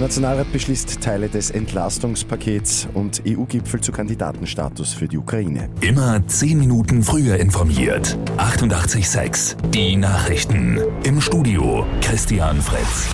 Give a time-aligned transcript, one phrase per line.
[0.00, 5.68] Nationalrat beschließt Teile des Entlastungspakets und EU-Gipfel zu Kandidatenstatus für die Ukraine.
[5.80, 8.18] Immer zehn Minuten früher informiert.
[8.36, 10.80] 88.6 Die Nachrichten.
[11.04, 13.10] Im Studio Christian Fritz.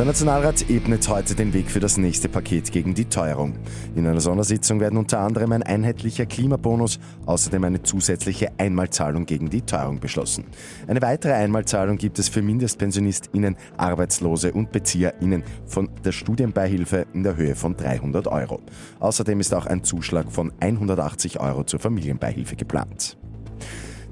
[0.00, 3.58] Der Nationalrat ebnet heute den Weg für das nächste Paket gegen die Teuerung.
[3.94, 9.60] In einer Sondersitzung werden unter anderem ein einheitlicher Klimabonus, außerdem eine zusätzliche Einmalzahlung gegen die
[9.60, 10.46] Teuerung beschlossen.
[10.86, 17.36] Eine weitere Einmalzahlung gibt es für MindestpensionistInnen, Arbeitslose und BezieherInnen von der Studienbeihilfe in der
[17.36, 18.62] Höhe von 300 Euro.
[19.00, 23.18] Außerdem ist auch ein Zuschlag von 180 Euro zur Familienbeihilfe geplant.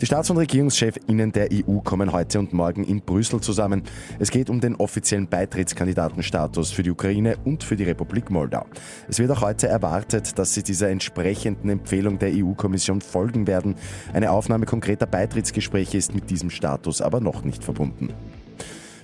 [0.01, 3.83] Die Staats- und Regierungschefinnen der EU kommen heute und morgen in Brüssel zusammen.
[4.21, 8.65] Es geht um den offiziellen Beitrittskandidatenstatus für die Ukraine und für die Republik Moldau.
[9.09, 13.75] Es wird auch heute erwartet, dass sie dieser entsprechenden Empfehlung der EU-Kommission folgen werden.
[14.13, 18.15] Eine Aufnahme konkreter Beitrittsgespräche ist mit diesem Status aber noch nicht verbunden.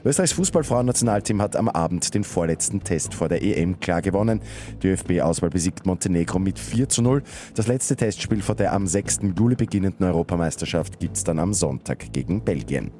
[0.05, 4.41] Österreichs Fußballfrauennationalteam hat am Abend den vorletzten Test vor der EM klar gewonnen.
[4.83, 7.23] Die ÖFB-Auswahl besiegt Montenegro mit 4 zu 0.
[7.55, 9.21] Das letzte Testspiel vor der am 6.
[9.37, 12.91] Juli beginnenden Europameisterschaft gibt es dann am Sonntag gegen Belgien.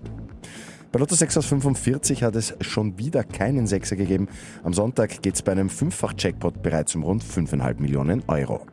[0.93, 4.29] Bei Lotto 6 aus 45 hat es schon wieder keinen Sechser gegeben.
[4.63, 8.65] Am Sonntag geht es bei einem Fünffach-Jackpot bereits um rund 5,5 Millionen Euro.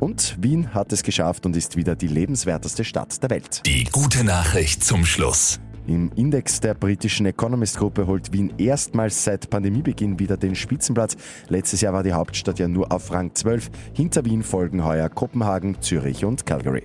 [0.00, 3.62] Und Wien hat es geschafft und ist wieder die lebenswerteste Stadt der Welt.
[3.64, 5.60] Die gute Nachricht zum Schluss.
[5.88, 11.16] Im Index der britischen Economist-Gruppe holt Wien erstmals seit Pandemiebeginn wieder den Spitzenplatz.
[11.48, 13.70] Letztes Jahr war die Hauptstadt ja nur auf Rang 12.
[13.94, 16.84] Hinter Wien folgen heuer Kopenhagen, Zürich und Calgary.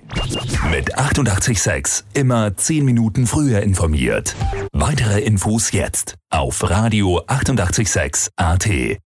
[0.70, 4.34] Mit 886 immer 10 Minuten früher informiert.
[4.72, 9.03] Weitere Infos jetzt auf Radio 886 AT.